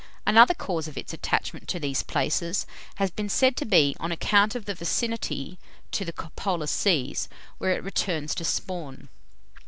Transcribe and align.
Another 0.25 0.55
cause 0.55 0.87
of 0.87 0.97
its 0.97 1.13
attachment 1.13 1.67
to 1.67 1.79
these 1.79 2.01
places 2.01 2.65
has 2.95 3.11
been 3.11 3.29
said 3.29 3.55
to 3.57 3.65
be 3.65 3.95
on 3.99 4.11
account 4.11 4.55
of 4.55 4.65
the 4.65 4.73
vicinity 4.73 5.59
to 5.91 6.03
the 6.03 6.11
Polar 6.13 6.65
seas, 6.65 7.29
where 7.59 7.73
it 7.75 7.83
returns 7.83 8.33
to 8.33 8.43
spawn. 8.43 9.09